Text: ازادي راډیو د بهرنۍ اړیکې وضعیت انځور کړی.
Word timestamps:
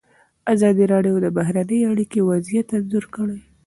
ازادي 0.53 0.85
راډیو 0.93 1.15
د 1.21 1.27
بهرنۍ 1.37 1.79
اړیکې 1.91 2.19
وضعیت 2.29 2.67
انځور 2.77 3.05
کړی. 3.15 3.39